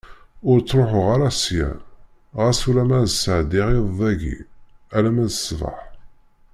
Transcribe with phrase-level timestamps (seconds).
[0.49, 1.69] Ur ttruḥuɣ ara ssya,
[2.39, 4.37] ɣas ulamma ad sɛeddiɣ iḍ dagi,
[4.97, 5.79] alamma d ṣṣbeḥ.